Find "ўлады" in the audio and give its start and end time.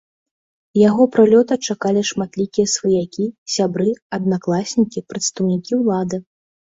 5.83-6.17